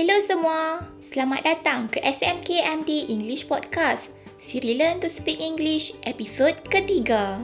Hello 0.00 0.16
semua, 0.24 0.80
selamat 1.04 1.44
datang 1.44 1.84
ke 1.92 2.00
SMKMD 2.00 3.12
English 3.12 3.44
Podcast, 3.44 4.08
Siri 4.40 4.72
Learn 4.80 4.96
to 4.96 5.12
Speak 5.12 5.36
English, 5.44 5.92
episod 6.08 6.56
ketiga. 6.72 7.36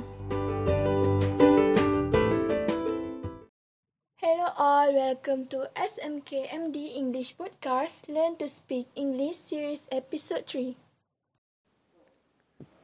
Hello 4.16 4.48
all, 4.56 4.88
welcome 4.88 5.44
to 5.52 5.68
SMKMD 5.76 6.96
English 6.96 7.36
Podcast, 7.36 8.08
Learn 8.08 8.40
to 8.40 8.48
Speak 8.48 8.88
English 8.96 9.36
Series 9.36 9.84
Episode 9.92 10.48
3. 10.48 10.80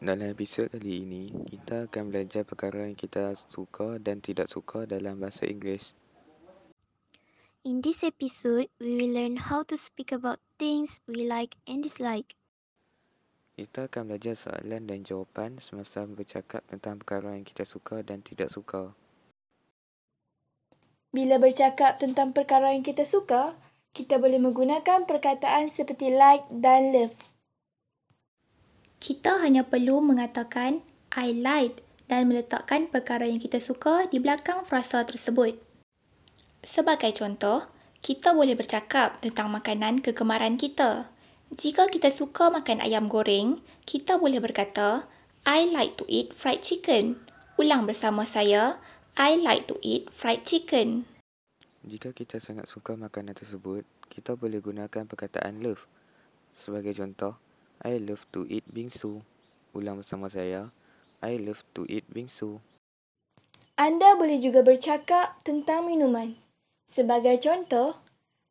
Dalam 0.04 0.29
episod 0.36 0.68
kali 0.68 1.00
ini, 1.00 1.32
kita 1.48 1.89
akan 1.89 2.12
belajar 2.12 2.44
perkara 2.44 2.93
yang 2.93 2.98
kita 3.00 3.32
suka 3.48 3.96
dan 3.96 4.20
tidak 4.20 4.52
suka 4.52 4.84
dalam 4.84 5.16
bahasa 5.16 5.48
Inggeris. 5.48 5.96
In 7.62 7.79
this 7.79 8.02
episode, 8.02 8.66
we 8.82 8.98
will 8.98 9.14
learn 9.14 9.39
how 9.39 9.62
to 9.71 9.79
speak 9.79 10.11
about 10.11 10.43
things 10.58 10.98
we 11.07 11.30
like 11.30 11.54
and 11.71 11.79
dislike. 11.79 12.35
Kita 13.54 13.86
akan 13.86 14.11
belajar 14.11 14.35
soalan 14.35 14.90
dan 14.90 15.07
jawapan 15.07 15.62
semasa 15.62 16.02
bercakap 16.02 16.66
tentang 16.66 16.98
perkara 16.98 17.38
yang 17.38 17.46
kita 17.46 17.62
suka 17.62 18.02
dan 18.02 18.18
tidak 18.18 18.50
suka. 18.50 18.98
Bila 21.14 21.38
bercakap 21.38 22.02
tentang 22.02 22.35
perkara 22.35 22.75
yang 22.75 22.82
kita 22.82 23.07
suka, 23.07 23.54
kita 23.94 24.18
boleh 24.18 24.43
menggunakan 24.43 25.07
perkataan 25.07 25.71
seperti 25.71 26.10
like 26.10 26.43
dan 26.50 26.90
love. 26.90 27.14
Kita 28.99 29.38
hanya 29.38 29.63
perlu 29.63 30.02
mengatakan 30.02 30.82
I 31.14 31.30
like 31.30 31.79
dan 32.10 32.27
meletakkan 32.27 32.91
perkara 32.91 33.30
yang 33.30 33.38
kita 33.38 33.62
suka 33.62 34.10
di 34.10 34.19
belakang 34.19 34.66
frasa 34.66 35.06
tersebut. 35.06 35.70
Sebagai 36.62 37.11
contoh, 37.19 37.66
kita 38.02 38.34
boleh 38.34 38.55
bercakap 38.55 39.18
tentang 39.18 39.50
makanan 39.50 39.98
kegemaran 39.98 40.55
kita. 40.55 41.10
Jika 41.50 41.91
kita 41.91 42.14
suka 42.14 42.48
makan 42.55 42.78
ayam 42.78 43.10
goreng, 43.10 43.58
kita 43.82 44.18
boleh 44.18 44.38
berkata, 44.38 45.06
I 45.42 45.66
like 45.70 45.98
to 45.98 46.06
eat 46.06 46.30
fried 46.30 46.62
chicken. 46.62 47.18
Ulang 47.58 47.84
bersama 47.90 48.22
saya, 48.22 48.78
I 49.18 49.38
like 49.38 49.66
to 49.68 49.77
eat 49.83 50.08
fried 50.14 50.46
chicken. 50.46 51.05
Jika 51.83 52.14
kita 52.14 52.38
sangat 52.38 52.70
suka 52.70 52.94
makanan 52.94 53.34
tersebut, 53.34 53.83
kita 54.06 54.38
boleh 54.38 54.62
gunakan 54.62 55.02
perkataan 55.02 55.62
love. 55.62 55.86
Sebagai 56.55 56.94
contoh, 56.94 57.38
I 57.83 57.98
love 57.98 58.22
to 58.30 58.46
eat 58.46 58.62
bingsu. 58.70 59.20
Ulang 59.74 59.98
bersama 59.98 60.30
saya, 60.30 60.70
I 61.18 61.42
love 61.42 61.66
to 61.74 61.83
eat 61.90 62.06
bingsu. 62.06 62.62
Anda 63.74 64.14
boleh 64.14 64.38
juga 64.38 64.62
bercakap 64.62 65.42
tentang 65.42 65.90
minuman. 65.90 66.41
Sebagai 66.92 67.40
contoh, 67.40 67.96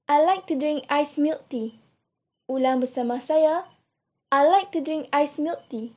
I 0.09 0.17
like 0.25 0.49
to 0.49 0.57
drink 0.57 0.89
ice 0.89 1.13
milk 1.21 1.45
tea. 1.53 1.77
Ulang 2.49 2.81
bersama 2.81 3.21
saya, 3.21 3.69
I 4.33 4.49
like 4.49 4.73
to 4.73 4.81
drink 4.81 5.13
ice 5.13 5.37
milk 5.37 5.69
tea. 5.69 5.93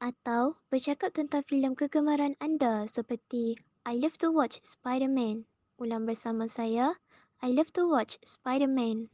Atau 0.00 0.56
bercakap 0.72 1.12
tentang 1.12 1.44
filem 1.44 1.76
kegemaran 1.76 2.32
anda 2.40 2.88
seperti 2.88 3.60
I 3.84 4.00
love 4.00 4.16
to 4.24 4.32
watch 4.32 4.56
Spider-Man. 4.64 5.44
Ulang 5.76 6.08
bersama 6.08 6.48
saya, 6.48 6.96
I 7.44 7.52
love 7.52 7.76
to 7.76 7.92
watch 7.92 8.16
Spider-Man. 8.24 9.12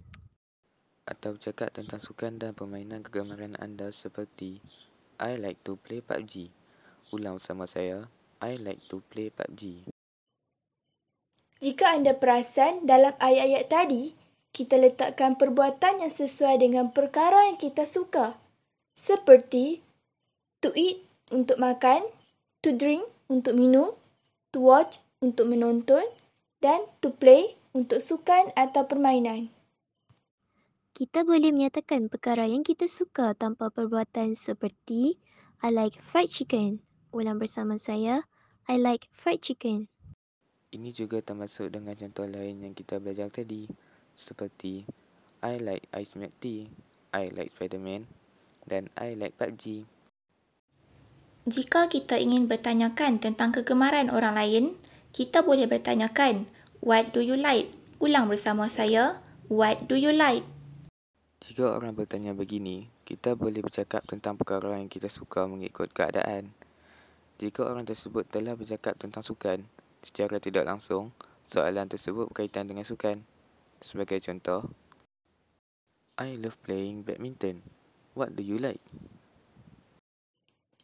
Atau 1.10 1.34
bercakap 1.34 1.74
tentang 1.74 1.98
sukan 1.98 2.38
dan 2.38 2.54
permainan 2.54 3.02
kegemaran 3.02 3.58
anda 3.58 3.90
seperti 3.90 4.62
I 5.18 5.34
like 5.34 5.66
to 5.66 5.74
play 5.74 5.98
PUBG. 5.98 6.54
Ulang 7.10 7.42
bersama 7.42 7.66
saya, 7.66 8.06
I 8.38 8.54
like 8.54 8.86
to 8.86 9.02
play 9.10 9.34
PUBG. 9.34 9.90
Jika 11.60 11.92
anda 11.92 12.16
perasan 12.16 12.88
dalam 12.88 13.12
ayat-ayat 13.20 13.68
tadi, 13.68 14.16
kita 14.56 14.80
letakkan 14.80 15.36
perbuatan 15.36 16.00
yang 16.00 16.08
sesuai 16.08 16.56
dengan 16.56 16.88
perkara 16.88 17.52
yang 17.52 17.60
kita 17.60 17.84
suka. 17.84 18.40
Seperti 18.96 19.84
to 20.64 20.72
eat 20.72 21.04
untuk 21.28 21.60
makan, 21.60 22.08
to 22.64 22.72
drink 22.72 23.04
untuk 23.28 23.52
minum, 23.60 23.92
to 24.56 24.64
watch 24.64 25.04
untuk 25.20 25.52
menonton 25.52 26.08
dan 26.64 26.88
to 27.04 27.12
play 27.12 27.60
untuk 27.76 28.00
sukan 28.00 28.56
atau 28.56 28.88
permainan. 28.88 29.52
Kita 30.96 31.28
boleh 31.28 31.52
menyatakan 31.52 32.08
perkara 32.08 32.48
yang 32.48 32.64
kita 32.64 32.88
suka 32.88 33.36
tanpa 33.36 33.68
perbuatan 33.68 34.32
seperti 34.32 35.20
I 35.60 35.68
like 35.68 36.00
fried 36.00 36.32
chicken. 36.32 36.80
Ulang 37.12 37.36
bersama 37.36 37.76
saya, 37.76 38.24
I 38.64 38.80
like 38.80 39.12
fried 39.12 39.44
chicken. 39.44 39.89
Ini 40.70 40.94
juga 40.94 41.18
termasuk 41.18 41.74
dengan 41.74 41.98
contoh 41.98 42.30
lain 42.30 42.62
yang 42.62 42.74
kita 42.78 43.02
belajar 43.02 43.26
tadi 43.26 43.66
seperti 44.14 44.86
I 45.42 45.58
like 45.58 45.90
ice 45.90 46.14
milk 46.14 46.30
tea, 46.38 46.70
I 47.10 47.26
like 47.34 47.50
Spiderman 47.50 48.06
dan 48.70 48.86
I 48.94 49.18
like 49.18 49.34
PUBG. 49.34 49.82
Jika 51.50 51.90
kita 51.90 52.22
ingin 52.22 52.46
bertanyakan 52.46 53.18
tentang 53.18 53.50
kegemaran 53.50 54.14
orang 54.14 54.38
lain, 54.38 54.64
kita 55.10 55.42
boleh 55.42 55.66
bertanyakan 55.66 56.46
What 56.78 57.10
do 57.10 57.24
you 57.24 57.34
like? 57.34 57.74
Ulang 57.98 58.30
bersama 58.30 58.70
saya, 58.70 59.18
What 59.50 59.90
do 59.90 59.98
you 59.98 60.14
like? 60.14 60.46
Jika 61.42 61.82
orang 61.82 61.98
bertanya 61.98 62.30
begini, 62.30 62.86
kita 63.02 63.34
boleh 63.34 63.58
bercakap 63.58 64.06
tentang 64.06 64.38
perkara 64.38 64.78
yang 64.78 64.86
kita 64.86 65.10
suka 65.10 65.50
mengikut 65.50 65.90
keadaan. 65.90 66.54
Jika 67.42 67.66
orang 67.66 67.82
tersebut 67.82 68.22
telah 68.30 68.54
bercakap 68.54 68.94
tentang 68.94 69.26
sukan, 69.26 69.66
secara 70.00 70.40
tidak 70.40 70.68
langsung, 70.68 71.12
soalan 71.44 71.88
tersebut 71.88 72.28
berkaitan 72.32 72.68
dengan 72.68 72.84
sukan. 72.84 73.24
Sebagai 73.80 74.20
contoh, 74.20 74.68
I 76.20 76.36
love 76.36 76.60
playing 76.64 77.04
badminton. 77.04 77.64
What 78.12 78.36
do 78.36 78.44
you 78.44 78.60
like? 78.60 78.82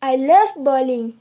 I 0.00 0.16
love 0.16 0.56
bowling. 0.56 1.20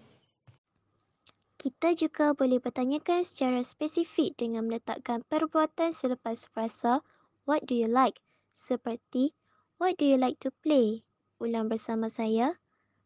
Kita 1.60 1.98
juga 1.98 2.38
boleh 2.38 2.62
bertanyakan 2.62 3.26
secara 3.26 3.64
spesifik 3.66 4.38
dengan 4.38 4.70
meletakkan 4.70 5.26
perbuatan 5.26 5.96
selepas 5.96 6.46
frasa 6.54 7.02
What 7.50 7.66
do 7.66 7.74
you 7.74 7.90
like? 7.90 8.22
Seperti 8.54 9.34
What 9.76 10.00
do 10.00 10.08
you 10.08 10.16
like 10.16 10.40
to 10.46 10.56
play? 10.64 11.04
Ulang 11.44 11.68
bersama 11.68 12.08
saya. 12.08 12.56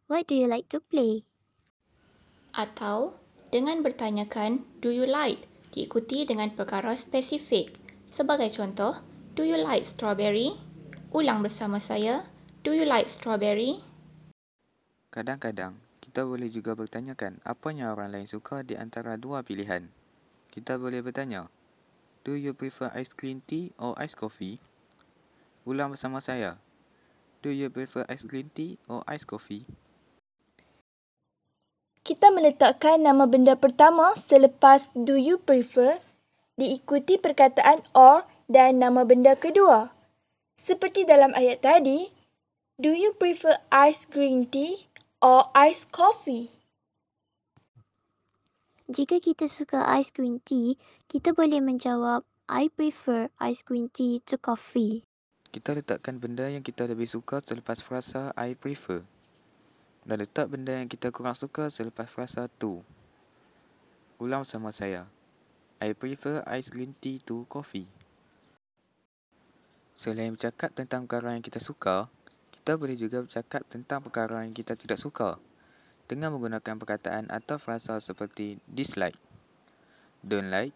What 0.06 0.29
do 0.29 0.38
you 0.38 0.45
like 0.45 0.69
to 0.69 0.79
play? 0.79 1.25
Atau 2.53 3.19
dengan 3.49 3.81
bertanyakan 3.81 4.61
do 4.81 4.93
you 4.93 5.09
like 5.09 5.49
diikuti 5.73 6.25
dengan 6.25 6.49
perkara 6.53 6.93
spesifik. 6.97 7.73
Sebagai 8.09 8.49
contoh, 8.53 8.97
do 9.37 9.45
you 9.45 9.57
like 9.57 9.85
strawberry? 9.85 10.57
Ulang 11.13 11.45
bersama 11.45 11.77
saya, 11.81 12.25
do 12.65 12.73
you 12.73 12.85
like 12.85 13.09
strawberry? 13.09 13.81
Kadang-kadang, 15.09 15.77
kita 16.01 16.25
boleh 16.25 16.49
juga 16.49 16.73
bertanyakan 16.77 17.41
apa 17.45 17.73
yang 17.73 17.93
orang 17.93 18.13
lain 18.13 18.29
suka 18.29 18.61
di 18.65 18.77
antara 18.77 19.17
dua 19.17 19.41
pilihan. 19.41 19.89
Kita 20.49 20.77
boleh 20.77 21.01
bertanya, 21.05 21.49
do 22.25 22.33
you 22.33 22.53
prefer 22.53 22.89
ice 22.97 23.13
green 23.13 23.41
tea 23.45 23.73
or 23.77 23.93
ice 23.97 24.17
coffee? 24.17 24.57
Ulang 25.65 25.93
bersama 25.93 26.21
saya, 26.21 26.57
do 27.45 27.53
you 27.53 27.69
prefer 27.69 28.05
ice 28.09 28.25
green 28.25 28.49
tea 28.53 28.81
or 28.89 29.05
ice 29.05 29.25
coffee? 29.25 29.65
Kita 32.09 32.33
meletakkan 32.33 33.05
nama 33.05 33.29
benda 33.29 33.53
pertama 33.53 34.17
selepas 34.17 34.89
do 34.97 35.13
you 35.13 35.37
prefer 35.37 36.01
diikuti 36.57 37.21
perkataan 37.21 37.85
or 37.93 38.25
dan 38.49 38.81
nama 38.81 39.05
benda 39.05 39.37
kedua. 39.37 39.93
Seperti 40.57 41.05
dalam 41.05 41.37
ayat 41.37 41.61
tadi, 41.61 42.09
do 42.81 42.89
you 42.89 43.13
prefer 43.13 43.61
ice 43.69 44.09
green 44.09 44.49
tea 44.49 44.89
or 45.21 45.53
ice 45.53 45.85
coffee? 45.85 46.49
Jika 48.89 49.21
kita 49.21 49.45
suka 49.45 49.85
ice 49.93 50.09
green 50.09 50.41
tea, 50.41 50.81
kita 51.05 51.38
boleh 51.38 51.62
menjawab 51.62 52.25
I 52.50 52.73
prefer 52.73 53.29
ice 53.38 53.62
green 53.62 53.94
tea 53.94 54.17
to 54.25 54.41
coffee. 54.41 55.05
Kita 55.53 55.77
letakkan 55.77 56.17
benda 56.17 56.50
yang 56.50 56.65
kita 56.65 56.89
lebih 56.89 57.05
suka 57.05 57.38
selepas 57.45 57.85
frasa 57.85 58.33
I 58.33 58.57
prefer 58.57 59.05
dan 60.09 60.25
letak 60.25 60.50
benda 60.50 60.73
yang 60.73 60.89
kita 60.89 61.13
kurang 61.13 61.38
suka 61.38 61.69
selepas 61.69 62.09
frasa 62.09 62.50
tu. 62.50 62.81
Ulang 64.17 64.41
sama 64.41 64.73
saya. 64.73 65.06
I 65.77 65.94
prefer 65.94 66.41
ice 66.50 66.73
green 66.73 66.97
tea 66.97 67.21
to 67.21 67.45
coffee. 67.45 67.85
Selain 69.94 70.33
bercakap 70.33 70.73
tentang 70.73 71.06
perkara 71.06 71.38
yang 71.38 71.45
kita 71.45 71.61
suka, 71.61 72.09
kita 72.50 72.73
boleh 72.73 72.97
juga 72.97 73.21
bercakap 73.21 73.61
tentang 73.69 74.01
perkara 74.01 74.41
yang 74.50 74.57
kita 74.57 74.73
tidak 74.73 74.97
suka 74.97 75.38
dengan 76.09 76.33
menggunakan 76.33 76.81
perkataan 76.81 77.29
atau 77.29 77.62
frasa 77.62 78.01
seperti 78.01 78.57
dislike, 78.65 79.15
don't 80.25 80.50
like, 80.50 80.73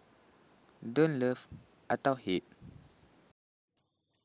don't 0.77 1.17
love 1.17 1.49
atau 1.89 2.13
hate. 2.13 2.45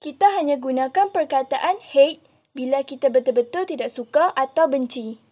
Kita 0.05 0.37
hanya 0.37 0.61
gunakan 0.61 1.09
perkataan 1.09 1.81
hate 1.81 2.28
bila 2.59 2.83
kita 2.83 3.07
betul-betul 3.07 3.71
tidak 3.71 3.87
suka 3.87 4.35
atau 4.35 4.67
benci. 4.67 5.23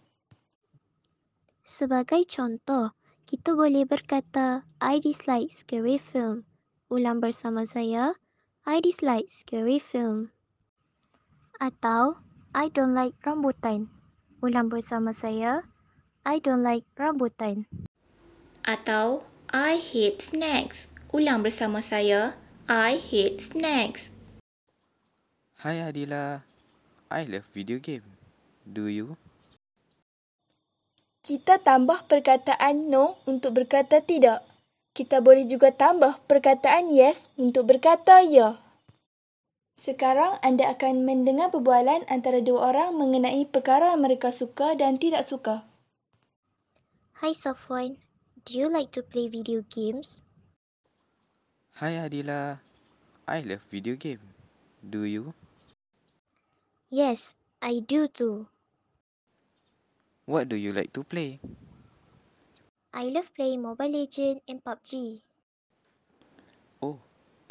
Sebagai 1.67 2.23
contoh, 2.23 2.95
kita 3.27 3.51
boleh 3.51 3.83
berkata, 3.83 4.63
I 4.79 5.03
dislike 5.03 5.51
scary 5.51 5.99
film. 5.99 6.47
Ulang 6.87 7.19
bersama 7.19 7.67
saya, 7.67 8.15
I 8.63 8.79
dislike 8.79 9.27
scary 9.27 9.83
film. 9.83 10.31
Atau 11.59 12.15
I 12.55 12.71
don't 12.71 12.95
like 12.95 13.19
rambutan. 13.27 13.91
Ulang 14.39 14.71
bersama 14.71 15.11
saya. 15.11 15.67
I 16.23 16.39
don't 16.39 16.63
like 16.63 16.87
rambutan. 16.95 17.67
Atau 18.63 19.27
I 19.51 19.75
hate 19.75 20.23
snacks. 20.23 20.87
Ulang 21.11 21.43
bersama 21.43 21.83
saya. 21.83 22.39
I 22.71 22.95
hate 22.95 23.43
snacks. 23.43 24.15
Hai 25.59 25.83
Adila, 25.83 26.46
I 27.07 27.23
love 27.23 27.47
video 27.55 27.79
game. 27.79 28.03
Do 28.67 28.91
you? 28.91 29.15
Kita 31.23 31.59
tambah 31.59 32.03
perkataan 32.11 32.91
no 32.91 33.19
untuk 33.23 33.63
berkata 33.63 34.03
tidak. 34.03 34.43
Kita 34.91 35.23
boleh 35.23 35.47
juga 35.47 35.71
tambah 35.71 36.19
perkataan 36.27 36.91
yes 36.91 37.31
untuk 37.39 37.71
berkata 37.71 38.19
ya. 38.27 38.59
Sekarang 39.79 40.41
anda 40.43 40.67
akan 40.73 41.07
mendengar 41.07 41.53
perbualan 41.53 42.03
antara 42.11 42.43
dua 42.43 42.75
orang 42.75 42.97
mengenai 42.99 43.47
perkara 43.47 43.95
yang 43.95 44.03
mereka 44.03 44.33
suka 44.33 44.75
dan 44.75 44.99
tidak 44.99 45.23
suka. 45.23 45.63
Hi 47.23 47.31
Safwan, 47.31 47.95
do 48.43 48.57
you 48.57 48.67
like 48.67 48.91
to 48.91 49.05
play 49.05 49.31
video 49.31 49.63
games? 49.71 50.25
Hai 51.77 52.01
Adila, 52.03 52.59
I 53.29 53.45
love 53.47 53.63
video 53.71 53.95
game. 53.95 54.23
Do 54.83 55.07
you? 55.07 55.37
Yes, 56.87 57.35
I 57.59 57.83
do 57.83 58.07
too. 58.07 58.47
What 60.23 60.47
do 60.47 60.55
you 60.55 60.71
like 60.71 60.95
to 60.95 61.03
play? 61.03 61.39
I 62.95 63.11
love 63.11 63.27
playing 63.35 63.61
Mobile 63.61 63.91
Legends 63.91 64.39
and 64.47 64.63
PUBG. 64.63 65.19
Oh, 66.83 66.99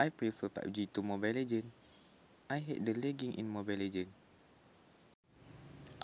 I 0.00 0.08
prefer 0.08 0.48
PUBG 0.48 0.92
to 0.96 1.00
Mobile 1.04 1.36
Legend. 1.36 1.68
I 2.48 2.64
hate 2.64 2.80
the 2.80 2.96
lagging 2.96 3.36
in 3.36 3.48
Mobile 3.48 3.80
Legend. 3.80 4.08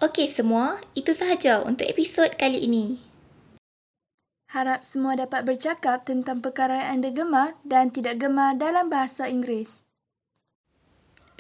Okey 0.05 0.29
semua, 0.29 0.81
itu 0.97 1.13
sahaja 1.13 1.65
untuk 1.65 1.89
episod 1.89 2.29
kali 2.37 2.65
ini. 2.65 3.01
Harap 4.53 4.85
semua 4.85 5.17
dapat 5.17 5.45
bercakap 5.45 6.05
tentang 6.05 6.45
perkara 6.45 6.85
yang 6.85 7.01
anda 7.01 7.11
gemar 7.13 7.57
dan 7.65 7.93
tidak 7.93 8.21
gemar 8.21 8.57
dalam 8.57 8.89
bahasa 8.89 9.29
Inggeris. 9.29 9.82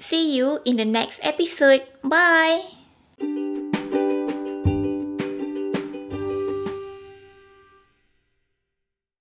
See 0.02 0.36
you 0.36 0.58
in 0.66 0.76
the 0.76 0.84
next 0.84 1.20
episode. 1.22 1.86
Bye. 2.02 2.60